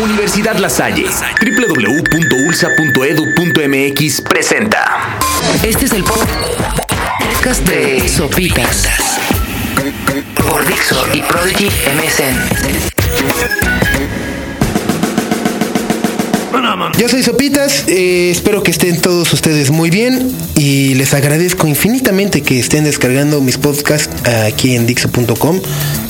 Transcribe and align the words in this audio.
Universidad 0.00 0.56
La 0.56 0.70
Salle, 0.70 1.04
www.ulsa.edu.mx 1.40 4.20
presenta. 4.22 5.18
Este 5.62 5.84
es 5.84 5.92
el 5.92 6.02
podcast 6.04 7.60
de 7.68 8.08
Sopitas 8.08 8.88
por 10.36 10.66
Dixo 10.66 11.06
y 11.12 11.20
Prodigy 11.22 11.66
MSN. 11.66 12.36
Yo 16.96 17.08
soy 17.08 17.22
Sopitas, 17.22 17.84
eh, 17.86 18.30
espero 18.30 18.62
que 18.62 18.70
estén 18.70 18.98
todos 18.98 19.30
ustedes 19.34 19.70
muy 19.70 19.90
bien 19.90 20.34
y 20.54 20.94
les 20.94 21.12
agradezco 21.12 21.66
infinitamente 21.66 22.42
que 22.42 22.58
estén 22.58 22.84
descargando 22.84 23.42
mis 23.42 23.58
podcasts 23.58 24.26
aquí 24.26 24.74
en 24.74 24.86
Dixo.com. 24.86 25.60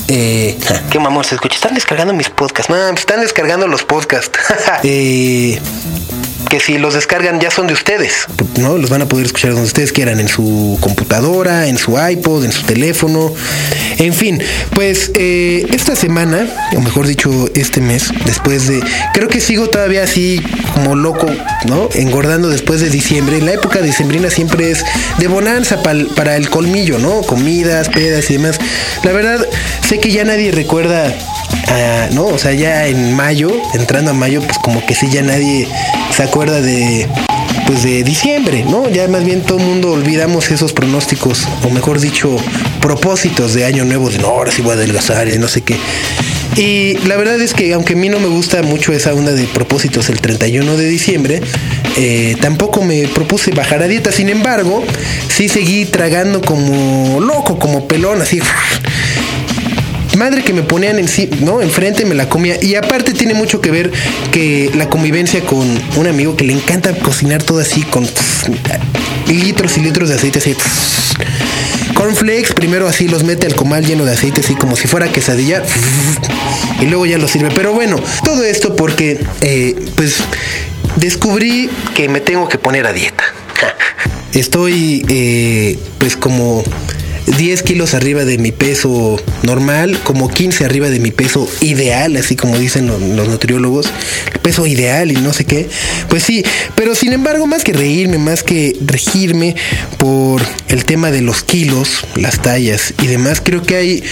Eh, 0.07 0.57
¿Qué 0.89 0.99
mamón 0.99 1.25
se 1.25 1.35
escucha? 1.35 1.55
Están 1.55 1.73
descargando 1.73 2.13
mis 2.13 2.29
podcasts. 2.29 2.69
No, 2.69 2.77
están 2.91 3.19
descargando 3.19 3.67
los 3.67 3.83
podcasts. 3.83 4.39
eh, 4.83 5.59
que 6.53 6.59
si 6.59 6.77
los 6.77 6.93
descargan 6.93 7.39
ya 7.39 7.49
son 7.49 7.65
de 7.65 7.73
ustedes, 7.73 8.27
¿no? 8.59 8.77
Los 8.77 8.91
van 8.91 9.01
a 9.01 9.07
poder 9.07 9.25
escuchar 9.25 9.53
donde 9.53 9.65
ustedes 9.65 9.91
quieran, 9.91 10.19
en 10.19 10.27
su 10.27 10.77
computadora, 10.81 11.65
en 11.65 11.79
su 11.79 11.97
iPod, 11.99 12.45
en 12.45 12.51
su 12.51 12.61
teléfono, 12.61 13.33
en 13.97 14.13
fin. 14.13 14.39
Pues 14.75 15.09
eh, 15.15 15.65
esta 15.73 15.95
semana, 15.95 16.47
o 16.75 16.79
mejor 16.79 17.07
dicho, 17.07 17.31
este 17.55 17.81
mes, 17.81 18.13
después 18.27 18.67
de, 18.67 18.83
creo 19.15 19.29
que 19.29 19.41
sigo 19.41 19.67
todavía 19.67 20.03
así 20.03 20.43
como 20.75 20.95
loco, 20.95 21.25
¿no? 21.65 21.89
Engordando 21.95 22.49
después 22.49 22.81
de 22.81 22.91
diciembre. 22.91 23.41
La 23.41 23.53
época 23.53 23.81
de 23.81 23.91
sembrina 23.91 24.29
siempre 24.29 24.69
es 24.69 24.85
de 25.17 25.27
bonanza 25.27 25.81
pal, 25.81 26.07
para 26.15 26.35
el 26.35 26.51
colmillo, 26.51 26.99
¿no? 26.99 27.23
Comidas, 27.23 27.89
pedas 27.89 28.29
y 28.29 28.33
demás. 28.33 28.59
La 29.01 29.11
verdad, 29.11 29.43
sé 29.89 29.99
que 29.99 30.11
ya 30.11 30.23
nadie 30.23 30.51
recuerda 30.51 31.15
Ah, 31.67 32.09
no, 32.11 32.25
o 32.25 32.37
sea, 32.37 32.53
ya 32.53 32.87
en 32.87 33.13
mayo, 33.13 33.51
entrando 33.73 34.11
a 34.11 34.13
mayo, 34.13 34.41
pues 34.41 34.57
como 34.59 34.85
que 34.85 34.95
sí, 34.95 35.07
ya 35.11 35.21
nadie 35.21 35.67
se 36.15 36.23
acuerda 36.23 36.61
de, 36.61 37.07
pues 37.65 37.83
de 37.83 38.03
diciembre, 38.03 38.63
¿no? 38.67 38.89
Ya 38.89 39.07
más 39.07 39.23
bien 39.23 39.41
todo 39.41 39.57
el 39.59 39.65
mundo 39.65 39.91
olvidamos 39.91 40.51
esos 40.51 40.73
pronósticos, 40.73 41.47
o 41.63 41.69
mejor 41.69 41.99
dicho, 41.99 42.35
propósitos 42.81 43.53
de 43.53 43.65
año 43.65 43.85
nuevo, 43.85 44.09
de 44.09 44.19
no, 44.19 44.27
ahora 44.27 44.51
sí 44.51 44.61
voy 44.61 44.71
a 44.71 44.75
adelgazar 44.75 45.27
y 45.27 45.37
no 45.39 45.47
sé 45.47 45.61
qué. 45.61 45.77
Y 46.55 46.97
la 47.07 47.15
verdad 47.15 47.41
es 47.41 47.53
que 47.53 47.73
aunque 47.73 47.93
a 47.93 47.95
mí 47.95 48.09
no 48.09 48.19
me 48.19 48.27
gusta 48.27 48.61
mucho 48.61 48.93
esa 48.93 49.13
onda 49.13 49.31
de 49.31 49.45
propósitos 49.45 50.09
el 50.09 50.19
31 50.19 50.77
de 50.77 50.87
diciembre, 50.87 51.41
eh, 51.97 52.35
tampoco 52.41 52.83
me 52.83 53.07
propuse 53.07 53.51
bajar 53.51 53.81
a 53.81 53.87
dieta. 53.87 54.11
Sin 54.11 54.29
embargo, 54.29 54.83
sí 55.29 55.49
seguí 55.49 55.85
tragando 55.85 56.41
como 56.41 57.19
loco, 57.21 57.57
como 57.57 57.87
pelón, 57.87 58.21
así 58.21 58.39
madre 60.17 60.43
que 60.43 60.53
me 60.53 60.63
ponían 60.63 60.99
en 60.99 61.07
sí, 61.07 61.29
¿no? 61.41 61.61
Enfrente 61.61 62.05
me 62.05 62.15
la 62.15 62.29
comía. 62.29 62.57
Y 62.61 62.75
aparte 62.75 63.13
tiene 63.13 63.33
mucho 63.33 63.61
que 63.61 63.71
ver 63.71 63.91
que 64.31 64.71
la 64.75 64.89
convivencia 64.89 65.41
con 65.41 65.67
un 65.95 66.07
amigo 66.07 66.35
que 66.35 66.43
le 66.43 66.53
encanta 66.53 66.93
cocinar 66.99 67.43
todo 67.43 67.59
así 67.59 67.81
con 67.83 68.07
litros 69.27 69.77
y 69.77 69.81
litros 69.81 70.09
de 70.09 70.15
aceite 70.15 70.39
así. 70.39 70.55
Cornflakes, 71.93 72.53
primero 72.53 72.87
así 72.87 73.07
los 73.07 73.23
mete 73.23 73.47
al 73.47 73.55
comal 73.55 73.85
lleno 73.85 74.05
de 74.05 74.13
aceite, 74.13 74.41
así 74.41 74.55
como 74.55 74.75
si 74.75 74.87
fuera 74.87 75.11
quesadilla. 75.11 75.63
Y 76.81 76.85
luego 76.85 77.05
ya 77.05 77.17
lo 77.17 77.27
sirve. 77.27 77.49
Pero 77.55 77.73
bueno, 77.73 77.97
todo 78.23 78.43
esto 78.43 78.75
porque, 78.75 79.23
eh, 79.41 79.75
pues, 79.95 80.15
descubrí 80.97 81.69
que 81.95 82.09
me 82.09 82.19
tengo 82.19 82.49
que 82.49 82.57
poner 82.57 82.87
a 82.87 82.93
dieta. 82.93 83.23
Estoy, 84.33 85.05
eh, 85.07 85.77
pues, 85.99 86.17
como 86.17 86.63
10 87.25 87.63
kilos 87.63 87.93
arriba 87.93 88.25
de 88.25 88.37
mi 88.37 88.51
peso 88.51 89.21
normal, 89.43 89.99
como 90.03 90.29
15 90.29 90.65
arriba 90.65 90.89
de 90.89 90.99
mi 90.99 91.11
peso 91.11 91.47
ideal, 91.61 92.15
así 92.17 92.35
como 92.35 92.57
dicen 92.57 92.87
los, 92.87 93.27
nutriólogos, 93.27 93.87
el 94.33 94.39
peso 94.39 94.65
ideal 94.65 95.11
y 95.11 95.15
no 95.15 95.33
sé 95.33 95.45
qué. 95.45 95.69
Pues 96.09 96.23
sí, 96.23 96.43
pero 96.75 96.95
sin 96.95 97.13
embargo, 97.13 97.47
más 97.47 97.63
que 97.63 97.73
reírme, 97.73 98.17
más 98.17 98.43
que 98.43 98.77
regirme 98.85 99.55
por 99.97 100.41
el 100.67 100.85
tema 100.85 101.11
de 101.11 101.21
los 101.21 101.43
kilos, 101.43 102.05
las 102.15 102.41
tallas 102.41 102.93
y 103.01 103.07
demás, 103.07 103.41
creo 103.43 103.61
que 103.61 103.75
hay 103.75 104.03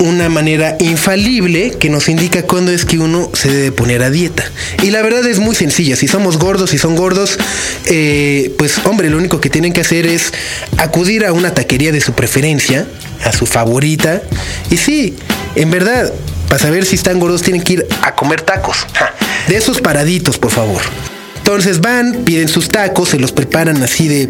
una 0.00 0.28
manera 0.28 0.76
infalible 0.80 1.72
que 1.78 1.90
nos 1.90 2.08
indica 2.08 2.42
cuándo 2.42 2.72
es 2.72 2.84
que 2.84 2.98
uno 2.98 3.30
se 3.34 3.50
debe 3.50 3.72
poner 3.72 4.02
a 4.02 4.10
dieta. 4.10 4.44
Y 4.82 4.90
la 4.90 5.02
verdad 5.02 5.24
es 5.26 5.38
muy 5.38 5.54
sencilla. 5.54 5.94
Si 5.96 6.08
somos 6.08 6.38
gordos, 6.38 6.70
si 6.70 6.78
son 6.78 6.96
gordos, 6.96 7.38
eh, 7.86 8.54
pues 8.58 8.78
hombre, 8.84 9.10
lo 9.10 9.18
único 9.18 9.40
que 9.40 9.50
tienen 9.50 9.72
que 9.72 9.82
hacer 9.82 10.06
es 10.06 10.32
acudir 10.78 11.24
a 11.26 11.32
una 11.32 11.52
taquería 11.52 11.92
de 11.92 12.00
su 12.00 12.14
preferencia, 12.14 12.86
a 13.24 13.32
su 13.32 13.46
favorita. 13.46 14.22
Y 14.70 14.78
sí, 14.78 15.16
en 15.54 15.70
verdad, 15.70 16.12
para 16.48 16.60
saber 16.60 16.84
si 16.86 16.96
están 16.96 17.20
gordos 17.20 17.42
tienen 17.42 17.62
que 17.62 17.74
ir 17.74 17.86
a 18.02 18.14
comer 18.14 18.40
tacos. 18.40 18.86
De 19.48 19.56
esos 19.56 19.80
paraditos, 19.80 20.38
por 20.38 20.50
favor. 20.50 20.80
Entonces 21.50 21.80
van, 21.80 22.12
piden 22.24 22.46
sus 22.46 22.68
tacos, 22.68 23.08
se 23.08 23.18
los 23.18 23.32
preparan 23.32 23.82
así 23.82 24.06
de... 24.06 24.28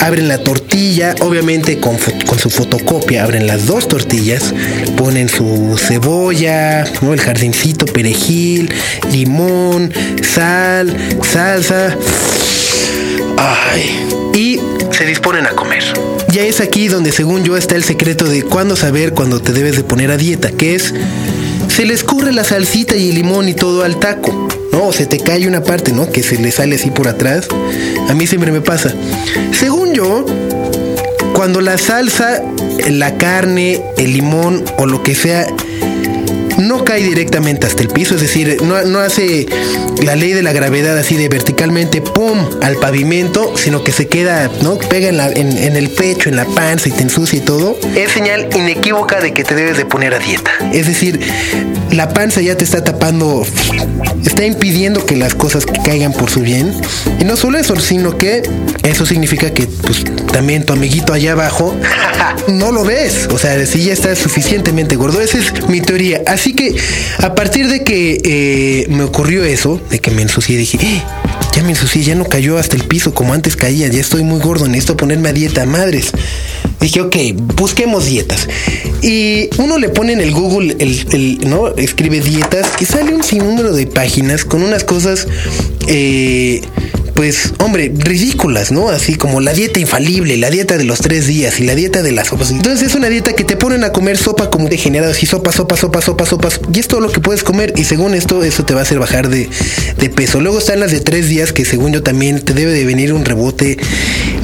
Abren 0.00 0.28
la 0.28 0.38
tortilla, 0.38 1.16
obviamente 1.18 1.80
con, 1.80 1.98
su 1.98 2.48
fotocopia, 2.48 3.24
abren 3.24 3.48
las 3.48 3.66
dos 3.66 3.88
tortillas, 3.88 4.54
ponen 4.96 5.28
su 5.28 5.76
cebolla, 5.76 6.84
el 6.84 7.20
jardincito, 7.20 7.86
perejil, 7.86 8.72
limón, 9.10 9.92
sal, 10.22 10.96
salsa. 11.28 11.96
Ay. 13.36 14.06
Y 14.32 14.60
se 14.92 15.06
disponen 15.06 15.44
a 15.44 15.50
comer. 15.50 15.82
Ya 16.30 16.44
es 16.44 16.60
aquí 16.60 16.86
donde 16.86 17.10
según 17.10 17.42
yo 17.42 17.56
está 17.56 17.74
el 17.74 17.82
secreto 17.82 18.26
de 18.26 18.44
cuándo 18.44 18.76
saber 18.76 19.12
cuándo 19.12 19.42
te 19.42 19.52
debes 19.52 19.74
de 19.74 19.82
poner 19.82 20.12
a 20.12 20.16
dieta, 20.16 20.52
que 20.52 20.76
es... 20.76 20.94
Se 21.68 21.84
le 21.84 21.94
escurre 21.94 22.32
la 22.32 22.44
salsita 22.44 22.94
y 22.94 23.08
el 23.08 23.16
limón 23.16 23.48
y 23.48 23.54
todo 23.54 23.82
al 23.82 23.98
taco. 23.98 24.48
No, 24.78 24.92
se 24.92 25.06
te 25.06 25.18
cae 25.18 25.48
una 25.48 25.60
parte, 25.60 25.90
¿no? 25.90 26.08
Que 26.08 26.22
se 26.22 26.38
le 26.38 26.52
sale 26.52 26.76
así 26.76 26.92
por 26.92 27.08
atrás. 27.08 27.48
A 28.08 28.14
mí 28.14 28.28
siempre 28.28 28.52
me 28.52 28.60
pasa. 28.60 28.94
Según 29.50 29.92
yo, 29.92 30.24
cuando 31.34 31.60
la 31.60 31.76
salsa, 31.78 32.40
la 32.88 33.16
carne, 33.16 33.82
el 33.96 34.12
limón 34.12 34.64
o 34.76 34.86
lo 34.86 35.02
que 35.02 35.16
sea 35.16 35.48
no 36.58 36.84
cae 36.84 37.02
directamente 37.02 37.66
hasta 37.66 37.82
el 37.82 37.88
piso, 37.88 38.14
es 38.14 38.20
decir, 38.20 38.58
no, 38.62 38.82
no, 38.82 39.00
hace 39.00 39.46
la 40.04 40.16
ley 40.16 40.32
de 40.32 40.42
la 40.42 40.52
gravedad 40.52 40.96
así 40.96 41.16
de 41.16 41.28
verticalmente, 41.28 42.00
¡pum!, 42.00 42.38
al 42.62 42.76
pavimento, 42.76 43.56
sino 43.56 43.82
que 43.82 43.92
se 43.92 44.06
queda, 44.06 44.50
¿no? 44.62 44.76
Pega 44.76 45.08
en, 45.08 45.16
la, 45.16 45.28
en, 45.28 45.56
en, 45.56 45.76
el 45.76 45.90
pecho, 45.90 46.28
en 46.28 46.36
la 46.36 46.44
panza 46.44 46.88
y 46.88 46.92
te 46.92 47.02
ensucia 47.02 47.38
y 47.38 47.42
todo. 47.42 47.78
Es 47.96 48.12
señal 48.12 48.48
inequívoca 48.54 49.20
de 49.20 49.32
que 49.32 49.44
te 49.44 49.54
debes 49.54 49.76
de 49.76 49.86
poner 49.86 50.14
a 50.14 50.18
dieta. 50.18 50.50
Es 50.72 50.86
decir, 50.86 51.20
la 51.92 52.08
panza 52.10 52.40
ya 52.40 52.56
te 52.56 52.64
está 52.64 52.84
tapando, 52.84 53.44
está 54.24 54.44
impidiendo 54.44 55.04
que 55.04 55.16
las 55.16 55.34
cosas 55.34 55.66
caigan 55.84 56.12
por 56.12 56.30
su 56.30 56.40
bien. 56.40 56.72
Y 57.20 57.24
no 57.24 57.36
solo 57.36 57.58
eso, 57.58 57.78
sino 57.80 58.16
que 58.16 58.42
eso 58.84 59.06
significa 59.06 59.52
que 59.52 59.66
pues 59.66 60.04
también 60.32 60.64
tu 60.64 60.72
amiguito 60.72 61.12
allá 61.12 61.32
abajo 61.32 61.74
no 62.48 62.72
lo 62.72 62.84
ves. 62.84 63.28
O 63.32 63.38
sea, 63.38 63.64
si 63.66 63.84
ya 63.84 63.92
estás 63.92 64.18
suficientemente 64.18 64.96
gordo. 64.96 65.20
Esa 65.20 65.38
es 65.38 65.68
mi 65.68 65.80
teoría. 65.80 66.22
Así 66.26 66.54
que 66.54 66.76
a 67.18 67.34
partir 67.34 67.68
de 67.68 67.84
que 67.84 68.20
eh, 68.24 68.86
me 68.88 69.04
ocurrió 69.04 69.44
eso, 69.44 69.80
de 69.90 69.98
que 69.98 70.10
me 70.10 70.22
ensucié, 70.22 70.56
dije, 70.56 70.78
eh, 70.80 71.02
ya 71.58 71.64
me 71.64 71.70
ensucié, 71.70 72.04
ya 72.04 72.14
no 72.14 72.24
cayó 72.24 72.56
hasta 72.56 72.76
el 72.76 72.84
piso 72.84 73.12
como 73.14 73.34
antes 73.34 73.56
caía, 73.56 73.88
ya 73.88 74.00
estoy 74.00 74.22
muy 74.22 74.38
gordo, 74.38 74.68
necesito 74.68 74.96
ponerme 74.96 75.30
a 75.30 75.32
dieta, 75.32 75.66
madres. 75.66 76.12
Dije, 76.80 77.00
ok, 77.00 77.16
busquemos 77.56 78.06
dietas. 78.06 78.48
Y 79.02 79.50
uno 79.58 79.76
le 79.76 79.88
pone 79.88 80.12
en 80.12 80.20
el 80.20 80.30
Google, 80.30 80.76
el, 80.78 81.04
el, 81.10 81.50
¿no? 81.50 81.74
Escribe 81.74 82.20
dietas 82.20 82.68
y 82.78 82.84
sale 82.84 83.12
un 83.12 83.24
sinnúmero 83.24 83.72
de 83.72 83.88
páginas 83.88 84.44
con 84.44 84.62
unas 84.62 84.84
cosas, 84.84 85.26
eh, 85.88 86.60
pues, 87.18 87.52
hombre, 87.58 87.90
ridículas, 87.92 88.70
¿no? 88.70 88.90
Así 88.90 89.16
como 89.16 89.40
la 89.40 89.52
dieta 89.52 89.80
infalible, 89.80 90.36
la 90.36 90.50
dieta 90.50 90.78
de 90.78 90.84
los 90.84 91.00
tres 91.00 91.26
días 91.26 91.58
y 91.58 91.64
la 91.64 91.74
dieta 91.74 92.00
de 92.00 92.12
las 92.12 92.28
sopas. 92.28 92.52
Entonces 92.52 92.90
es 92.90 92.94
una 92.94 93.08
dieta 93.08 93.32
que 93.32 93.42
te 93.42 93.56
ponen 93.56 93.82
a 93.82 93.90
comer 93.90 94.16
sopa 94.16 94.50
como 94.50 94.68
degenerado, 94.68 95.10
así 95.10 95.26
sopa, 95.26 95.50
sopa, 95.50 95.76
sopa, 95.76 96.00
sopa, 96.00 96.26
sopa. 96.26 96.48
Y 96.72 96.78
es 96.78 96.86
todo 96.86 97.00
lo 97.00 97.10
que 97.10 97.18
puedes 97.18 97.42
comer. 97.42 97.72
Y 97.74 97.82
según 97.82 98.14
esto, 98.14 98.44
eso 98.44 98.64
te 98.64 98.72
va 98.72 98.80
a 98.80 98.82
hacer 98.84 99.00
bajar 99.00 99.28
de 99.28 99.48
peso. 100.14 100.40
Luego 100.40 100.60
están 100.60 100.78
las 100.78 100.92
de 100.92 101.00
tres 101.00 101.28
días, 101.28 101.52
que 101.52 101.64
según 101.64 101.92
yo 101.92 102.04
también 102.04 102.40
te 102.40 102.54
debe 102.54 102.72
de 102.72 102.84
venir 102.84 103.12
un 103.12 103.24
rebote 103.24 103.78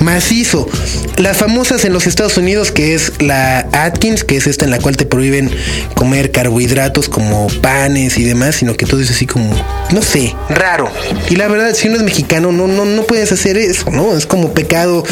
macizo. 0.04 0.68
Las 1.16 1.38
famosas 1.38 1.84
en 1.84 1.92
los 1.92 2.06
Estados 2.06 2.36
Unidos, 2.36 2.70
que 2.70 2.94
es 2.94 3.12
la 3.20 3.66
Atkins, 3.72 4.22
que 4.22 4.36
es 4.36 4.46
esta 4.46 4.64
en 4.64 4.70
la 4.70 4.78
cual 4.78 4.96
te 4.96 5.06
prohíben 5.06 5.50
comer 5.94 6.30
carbohidratos 6.30 7.08
como 7.08 7.48
panes 7.60 8.18
y 8.18 8.24
demás, 8.24 8.56
sino 8.56 8.74
que 8.74 8.86
todo 8.86 9.00
es 9.00 9.10
así 9.10 9.26
como, 9.26 9.50
no 9.90 10.02
sé, 10.02 10.34
raro. 10.48 10.90
Y 11.30 11.36
la 11.36 11.48
verdad, 11.48 11.74
si 11.74 11.88
uno 11.88 11.96
es 11.96 12.02
mexicano, 12.02 12.52
no, 12.52 12.68
no, 12.68 12.84
no 12.84 13.02
puedes 13.04 13.32
hacer 13.32 13.56
eso, 13.56 13.90
¿no? 13.90 14.16
Es 14.16 14.26
como 14.26 14.52
pecado 14.52 15.04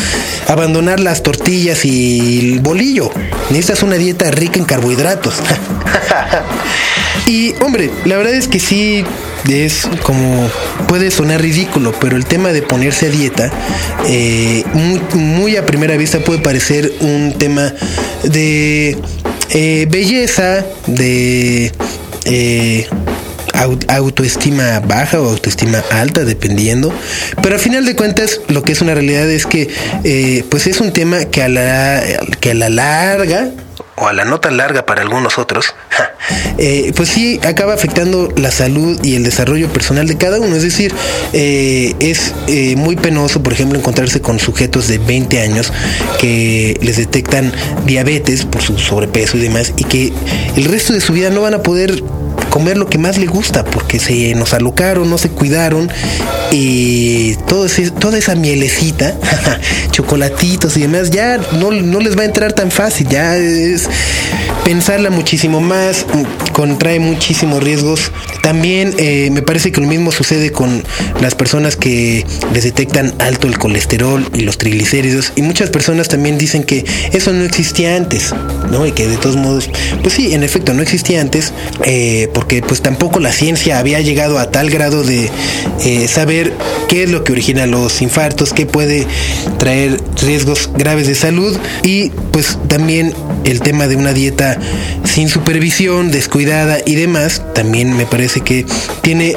abandonar 0.46 1.00
las 1.00 1.22
tortillas 1.22 1.84
y 1.84 2.52
el 2.52 2.60
bolillo. 2.60 3.10
Necesitas 3.50 3.82
una 3.82 3.96
dieta 3.96 4.30
rica 4.30 4.58
en 4.58 4.64
carbohidratos. 4.64 5.34
y, 7.26 7.54
hombre, 7.62 7.90
la 8.04 8.16
verdad 8.16 8.34
es 8.34 8.48
que 8.48 8.60
sí 8.60 9.04
es 9.48 9.88
como 10.04 10.48
puede 10.88 11.10
sonar 11.10 11.40
ridículo, 11.40 11.92
pero 12.00 12.16
el 12.16 12.26
tema 12.26 12.52
de 12.52 12.62
ponerse 12.62 13.06
a 13.06 13.10
dieta, 13.10 13.50
eh, 14.06 14.64
muy, 14.72 15.00
muy, 15.14 15.56
a 15.56 15.66
primera 15.66 15.96
vista 15.96 16.20
puede 16.20 16.40
parecer 16.40 16.92
un 17.00 17.34
tema 17.38 17.72
de 18.22 18.96
eh, 19.50 19.86
belleza, 19.90 20.64
de 20.86 21.72
eh, 22.24 22.86
autoestima 23.88 24.80
baja 24.80 25.20
o 25.20 25.28
autoestima 25.28 25.82
alta, 25.90 26.24
dependiendo. 26.24 26.92
Pero 27.42 27.56
al 27.56 27.60
final 27.60 27.84
de 27.84 27.96
cuentas, 27.96 28.40
lo 28.48 28.62
que 28.62 28.72
es 28.72 28.80
una 28.80 28.94
realidad 28.94 29.28
es 29.30 29.46
que 29.46 29.68
pues 30.48 30.66
es 30.66 30.80
un 30.80 30.92
tema 30.92 31.24
que 31.26 31.42
a 31.42 31.48
la, 31.48 32.02
que 32.40 32.52
a 32.52 32.54
la 32.54 32.68
larga 32.68 33.50
o 33.96 34.06
a 34.06 34.12
la 34.12 34.24
nota 34.24 34.50
larga 34.50 34.86
para 34.86 35.02
algunos 35.02 35.38
otros, 35.38 35.74
eh, 36.58 36.92
pues 36.96 37.08
sí 37.08 37.40
acaba 37.44 37.74
afectando 37.74 38.32
la 38.36 38.50
salud 38.50 38.98
y 39.02 39.14
el 39.16 39.24
desarrollo 39.24 39.68
personal 39.68 40.06
de 40.06 40.16
cada 40.16 40.40
uno. 40.40 40.56
Es 40.56 40.62
decir, 40.62 40.94
eh, 41.32 41.94
es 41.98 42.34
eh, 42.46 42.76
muy 42.76 42.96
penoso, 42.96 43.42
por 43.42 43.52
ejemplo, 43.52 43.78
encontrarse 43.78 44.20
con 44.20 44.38
sujetos 44.38 44.88
de 44.88 44.98
20 44.98 45.40
años 45.40 45.72
que 46.20 46.78
les 46.80 46.96
detectan 46.96 47.52
diabetes 47.84 48.44
por 48.44 48.62
su 48.62 48.78
sobrepeso 48.78 49.36
y 49.36 49.40
demás 49.40 49.72
y 49.76 49.84
que 49.84 50.12
el 50.56 50.64
resto 50.64 50.92
de 50.92 51.00
su 51.00 51.12
vida 51.12 51.30
no 51.30 51.42
van 51.42 51.54
a 51.54 51.62
poder 51.62 52.02
comer 52.52 52.76
lo 52.76 52.86
que 52.86 52.98
más 52.98 53.16
le 53.16 53.26
gusta 53.26 53.64
porque 53.64 53.98
se 53.98 54.34
nos 54.34 54.52
alocaron, 54.52 55.08
no 55.08 55.16
se 55.16 55.30
cuidaron 55.30 55.90
y 56.52 57.34
todo 57.48 57.66
toda 57.98 58.18
esa 58.18 58.34
mielecita, 58.34 59.16
chocolatitos 59.90 60.76
y 60.76 60.82
demás, 60.82 61.10
ya 61.10 61.38
no, 61.58 61.70
no 61.70 62.00
les 62.00 62.16
va 62.16 62.22
a 62.22 62.26
entrar 62.26 62.52
tan 62.52 62.70
fácil, 62.70 63.08
ya 63.08 63.38
es 63.38 63.88
pensarla 64.64 65.10
muchísimo 65.10 65.60
más, 65.60 66.04
contrae 66.52 67.00
muchísimos 67.00 67.62
riesgos. 67.62 68.12
También 68.42 68.94
eh, 68.98 69.30
me 69.30 69.42
parece 69.42 69.72
que 69.72 69.80
lo 69.80 69.86
mismo 69.86 70.12
sucede 70.12 70.50
con 70.52 70.82
las 71.20 71.34
personas 71.34 71.76
que 71.76 72.26
les 72.52 72.64
detectan 72.64 73.14
alto 73.18 73.46
el 73.46 73.58
colesterol 73.58 74.28
y 74.34 74.40
los 74.40 74.58
triglicéridos. 74.58 75.32
Y 75.36 75.42
muchas 75.42 75.70
personas 75.70 76.08
también 76.08 76.38
dicen 76.38 76.64
que 76.64 76.84
eso 77.12 77.32
no 77.32 77.44
existía 77.44 77.96
antes, 77.96 78.34
¿no? 78.70 78.86
Y 78.86 78.92
que 78.92 79.06
de 79.06 79.16
todos 79.16 79.36
modos, 79.36 79.70
pues 80.02 80.14
sí, 80.14 80.34
en 80.34 80.42
efecto 80.42 80.74
no 80.74 80.82
existía 80.82 81.20
antes, 81.20 81.52
eh, 81.84 82.28
porque 82.42 82.60
pues 82.60 82.82
tampoco 82.82 83.20
la 83.20 83.30
ciencia 83.30 83.78
había 83.78 84.00
llegado 84.00 84.40
a 84.40 84.50
tal 84.50 84.68
grado 84.68 85.04
de 85.04 85.30
eh, 85.84 86.08
saber 86.08 86.52
qué 86.88 87.04
es 87.04 87.10
lo 87.10 87.22
que 87.22 87.30
origina 87.30 87.66
los 87.66 88.02
infartos, 88.02 88.52
qué 88.52 88.66
puede 88.66 89.06
traer 89.60 90.00
riesgos 90.20 90.68
graves 90.76 91.06
de 91.06 91.14
salud 91.14 91.56
y 91.84 92.08
pues 92.32 92.58
también 92.66 93.14
el 93.44 93.60
tema 93.60 93.86
de 93.86 93.94
una 93.94 94.12
dieta 94.12 94.58
sin 95.04 95.28
supervisión, 95.28 96.10
descuidada 96.10 96.78
y 96.84 96.96
demás, 96.96 97.42
también 97.54 97.96
me 97.96 98.06
parece 98.06 98.40
que 98.40 98.66
tiene 99.02 99.36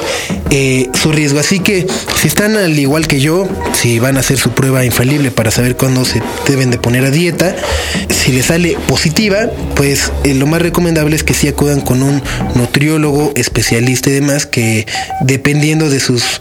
eh, 0.50 0.88
su 0.94 1.12
riesgo. 1.12 1.40
Así 1.40 1.60
que 1.60 1.86
si 2.20 2.28
están 2.28 2.56
al 2.56 2.78
igual 2.78 3.06
que 3.06 3.20
yo, 3.20 3.48
si 3.74 3.98
van 3.98 4.16
a 4.16 4.20
hacer 4.20 4.38
su 4.38 4.50
prueba 4.50 4.84
infalible 4.84 5.30
para 5.30 5.50
saber 5.50 5.76
cuándo 5.76 6.04
se 6.04 6.22
deben 6.46 6.70
de 6.70 6.78
poner 6.78 7.04
a 7.04 7.10
dieta, 7.10 7.54
si 8.08 8.32
les 8.32 8.46
sale 8.46 8.76
positiva, 8.86 9.50
pues 9.74 10.12
eh, 10.24 10.34
lo 10.34 10.46
más 10.46 10.62
recomendable 10.62 11.16
es 11.16 11.24
que 11.24 11.34
sí 11.34 11.48
acudan 11.48 11.80
con 11.80 12.02
un 12.02 12.22
nutriólogo 12.54 13.32
especialista 13.34 14.10
y 14.10 14.14
demás 14.14 14.46
que 14.46 14.86
dependiendo 15.20 15.90
de 15.90 16.00
sus 16.00 16.40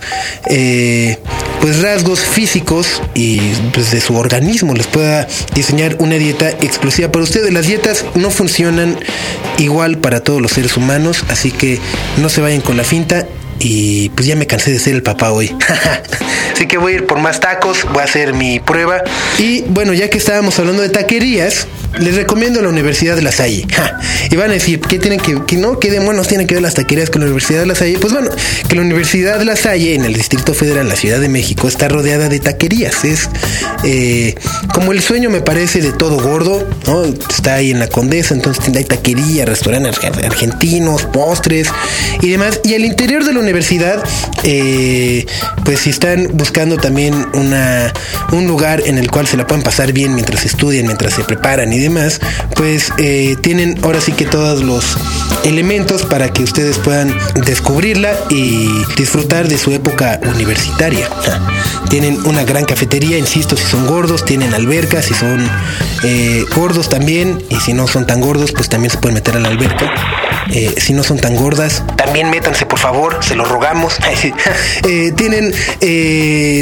eh, 0.49 1.17
pues 1.61 1.81
rasgos 1.81 2.19
físicos 2.19 3.01
y 3.15 3.39
pues 3.73 3.91
de 3.91 4.01
su 4.01 4.15
organismo 4.15 4.73
les 4.73 4.87
pueda 4.87 5.27
diseñar 5.53 5.97
una 5.99 6.15
dieta 6.15 6.49
exclusiva 6.49 7.11
para 7.11 7.23
ustedes. 7.23 7.51
Las 7.51 7.67
dietas 7.67 8.05
no 8.15 8.29
funcionan 8.29 8.97
igual 9.57 9.97
para 9.97 10.21
todos 10.21 10.41
los 10.41 10.51
seres 10.51 10.77
humanos, 10.77 11.23
así 11.29 11.51
que 11.51 11.79
no 12.17 12.29
se 12.29 12.41
vayan 12.41 12.61
con 12.61 12.77
la 12.77 12.83
finta 12.83 13.25
y 13.59 14.09
pues 14.09 14.27
ya 14.27 14.35
me 14.35 14.47
cansé 14.47 14.71
de 14.71 14.79
ser 14.79 14.95
el 14.95 15.03
papá 15.03 15.31
hoy. 15.31 15.55
Así 16.55 16.67
que 16.67 16.77
voy 16.77 16.93
a 16.93 16.95
ir 16.95 17.05
por 17.05 17.19
más 17.19 17.41
tacos, 17.41 17.85
voy 17.91 17.99
a 17.99 18.05
hacer 18.05 18.33
mi 18.33 18.61
prueba. 18.61 19.03
Y 19.37 19.63
bueno, 19.63 19.91
ya 19.91 20.09
que 20.09 20.17
estábamos 20.17 20.57
hablando 20.57 20.83
de 20.83 20.89
taquerías, 20.89 21.67
les 21.99 22.15
recomiendo 22.15 22.61
la 22.61 22.69
Universidad 22.69 23.17
de 23.17 23.21
La 23.21 23.33
Salle. 23.33 23.67
Y 24.29 24.35
van 24.37 24.51
a 24.51 24.53
decir, 24.53 24.79
¿qué 24.79 24.97
tienen 24.97 25.19
que, 25.19 25.43
que 25.45 25.57
no? 25.57 25.79
¿Qué 25.79 25.91
demonios 25.91 26.29
tienen 26.29 26.47
que 26.47 26.55
ver 26.55 26.63
las 26.63 26.73
taquerías 26.73 27.09
con 27.09 27.19
la 27.19 27.25
Universidad 27.25 27.59
de 27.59 27.65
La 27.65 27.75
Salle? 27.75 27.97
Pues 27.99 28.13
bueno, 28.13 28.29
que 28.69 28.75
la 28.75 28.81
Universidad 28.83 29.37
de 29.37 29.43
La 29.43 29.57
Salle, 29.57 29.95
en 29.95 30.05
el 30.05 30.13
Distrito 30.13 30.53
Federal, 30.53 30.87
la 30.87 30.95
Ciudad 30.95 31.19
de 31.19 31.27
México, 31.27 31.67
está 31.67 31.89
rodeada 31.89 32.29
de 32.29 32.39
taquerías. 32.39 33.03
Es 33.03 33.29
eh, 33.83 34.35
como 34.73 34.93
el 34.93 35.01
sueño, 35.01 35.29
me 35.29 35.41
parece, 35.41 35.81
de 35.81 35.91
todo 35.91 36.21
gordo, 36.21 36.65
¿no? 36.87 37.03
Está 37.03 37.55
ahí 37.55 37.71
en 37.71 37.79
la 37.79 37.87
Condesa, 37.87 38.33
entonces 38.33 38.63
hay 38.73 38.85
taquería, 38.85 39.45
restaurantes 39.45 39.99
argentinos, 40.03 41.03
postres 41.03 41.67
y 42.21 42.29
demás. 42.29 42.61
Y 42.63 42.75
al 42.75 42.85
interior 42.85 43.25
de 43.25 43.33
la 43.33 43.39
universidad, 43.39 44.03
eh, 44.43 45.25
pues 45.63 45.81
si 45.81 45.89
están 45.89 46.29
buscando 46.45 46.77
también 46.77 47.25
una, 47.33 47.91
un 48.31 48.45
lugar 48.45 48.83
en 48.85 48.99
el 48.99 49.09
cual 49.09 49.25
se 49.25 49.35
la 49.35 49.47
puedan 49.47 49.63
pasar 49.63 49.93
bien 49.93 50.13
mientras 50.13 50.45
estudian, 50.45 50.85
mientras 50.85 51.15
se 51.15 51.23
preparan 51.23 51.73
y 51.73 51.79
demás, 51.79 52.21
pues 52.55 52.93
eh, 52.99 53.35
tienen 53.41 53.79
ahora 53.81 53.99
sí 53.99 54.11
que 54.11 54.25
todos 54.25 54.61
los 54.61 54.95
elementos 55.43 56.03
para 56.03 56.29
que 56.31 56.43
ustedes 56.43 56.77
puedan 56.77 57.11
descubrirla 57.47 58.13
y 58.29 58.69
disfrutar 58.95 59.47
de 59.47 59.57
su 59.57 59.71
época 59.71 60.19
universitaria. 60.35 61.09
Tienen 61.89 62.23
una 62.27 62.43
gran 62.43 62.65
cafetería, 62.65 63.17
insisto, 63.17 63.57
si 63.57 63.65
son 63.65 63.87
gordos, 63.87 64.23
tienen 64.23 64.53
albercas, 64.53 65.05
si 65.05 65.15
son 65.15 65.49
eh, 66.03 66.45
gordos 66.55 66.89
también, 66.89 67.43
y 67.49 67.55
si 67.55 67.73
no 67.73 67.87
son 67.87 68.05
tan 68.05 68.21
gordos, 68.21 68.51
pues 68.51 68.69
también 68.69 68.91
se 68.91 68.99
pueden 68.99 69.15
meter 69.15 69.35
a 69.35 69.39
la 69.39 69.47
alberca. 69.47 69.91
Eh, 70.51 70.75
si 70.77 70.93
no 70.93 71.03
son 71.03 71.19
tan 71.19 71.35
gordas, 71.35 71.83
también 71.97 72.29
métanse 72.29 72.65
por 72.65 72.79
favor, 72.79 73.17
se 73.21 73.35
lo 73.35 73.45
rogamos. 73.45 73.97
Eh, 74.83 75.13
tienen 75.15 75.51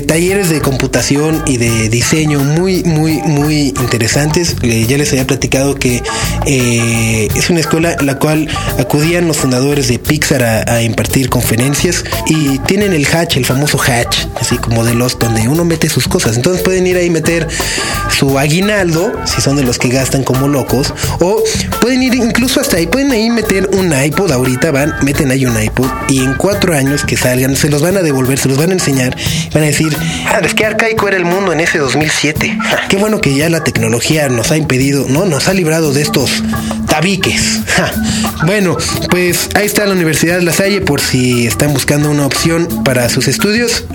talleres 0.08 0.50
de 0.50 0.62
computación 0.62 1.44
y 1.46 1.58
de 1.58 1.90
diseño 1.90 2.40
muy, 2.40 2.84
muy, 2.84 3.22
muy 3.22 3.68
interesantes. 3.68 4.56
ya 4.62 4.98
les 4.98 5.12
había 5.12 5.28
platicado 5.28 5.76
que 5.76 6.02
es 6.46 7.50
una 7.50 7.60
escuela 7.60 7.96
la 8.02 8.20
cual 8.20 8.48
acudían 8.80 9.28
los 9.28 9.38
fundadores 9.38 9.88
de 9.88 10.00
Pixar 10.00 10.44
a, 10.44 10.82
impartir 10.82 11.30
conferencias 11.30 12.04
y 12.28 12.60
tienen 12.60 12.94
el 12.94 13.06
hatch, 13.06 13.38
el 13.38 13.46
famoso 13.46 13.80
hatch, 13.80 14.26
así 14.40 14.58
como 14.58 14.84
de 14.84 14.94
los 14.94 15.18
donde 15.20 15.48
uno 15.48 15.66
mete 15.66 15.90
sus 15.90 16.08
cosas. 16.08 16.36
Entonces 16.36 16.64
pueden 16.64 16.86
ir 16.88 16.98
ahí 16.98 17.10
meter 17.10 17.48
su 18.10 18.38
aguinaldo, 18.38 19.12
si 19.26 19.42
son 19.42 19.56
de 19.56 19.64
los 19.64 19.78
que 19.78 19.90
gastan 19.90 20.24
como 20.24 20.48
locos, 20.48 20.94
o 21.20 21.42
pueden 21.82 22.04
ir 22.04 22.16
incluso 22.16 22.60
hasta 22.60 22.78
ahí, 22.78 22.88
pueden 22.88 23.12
ahí 23.12 23.30
meter 23.30 23.70
un 23.74 23.94
iPod, 23.94 24.32
ahorita 24.32 24.72
van, 24.72 24.94
meten 25.02 25.32
ahí 25.32 25.46
un 25.46 25.62
iPod 25.62 25.90
y 26.10 26.24
en 26.24 26.36
cuatro 26.36 26.76
años 26.76 27.04
que 27.04 27.18
salgan 27.18 27.56
se 27.56 27.70
los 27.70 27.82
van 27.82 27.98
a 27.98 28.02
devolver, 28.02 28.38
se 28.40 28.48
los 28.48 28.58
van 28.58 28.70
a 28.70 28.74
enseñar, 28.74 29.16
van 29.54 29.64
a 29.64 29.66
decir, 29.68 29.96
ah, 30.28 30.40
es 30.44 30.54
que 30.54 30.66
arcaico 30.66 31.08
era 31.08 31.18
el 31.18 31.26
mundo 31.26 31.52
en 31.54 31.60
ese 31.60 31.80
2007. 31.80 32.58
qué 32.90 32.98
bueno 32.98 33.20
que 33.22 33.36
ya 33.36 33.50
la 33.50 33.64
tecnología 33.64 34.30
nos 34.30 34.52
ha 34.52 34.58
impedido, 34.58 35.06
¿no? 35.10 35.26
Nos 35.26 35.48
ha 35.48 35.54
librado 35.54 35.94
de 35.94 36.02
estos 36.02 36.44
tabiques. 36.88 37.60
Bueno, 38.46 38.76
pues 39.10 39.50
ahí 39.56 39.66
está 39.66 39.86
la 39.86 39.94
Universidad 39.94 40.36
de 40.36 40.42
La 40.42 40.52
Salle 40.52 40.82
por 40.82 41.00
si 41.00 41.48
están 41.48 41.72
buscando 41.72 42.12
una 42.12 42.26
opción 42.26 42.68
para 42.84 43.08
sus 43.08 43.30
estudios. 43.30 43.86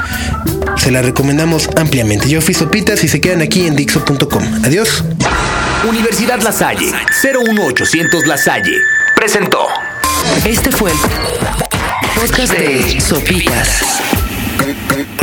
Se 0.78 0.90
la 0.90 1.02
recomendamos 1.02 1.68
ampliamente. 1.76 2.30
Yo 2.30 2.40
fui 2.40 2.54
Sopitas 2.54 3.04
y 3.04 3.08
se 3.08 3.20
quedan 3.20 3.42
aquí 3.42 3.66
en 3.66 3.76
Dixo.com. 3.76 4.42
Adiós. 4.64 5.04
Universidad 5.86 6.40
La 6.40 6.52
Salle, 6.52 6.90
01800 7.22 8.26
La 8.26 8.36
Salle, 8.36 8.72
presentó. 9.18 9.66
Este 10.44 10.70
fue 10.70 10.92
el 10.92 10.96
podcast 12.14 12.52
de 12.52 13.00
Sopitas 13.00 13.82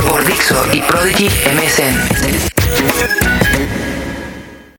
por 0.10 0.26
Dixo 0.26 0.66
y 0.74 0.82
Prodigy 0.82 1.30
MSN. 1.30 1.96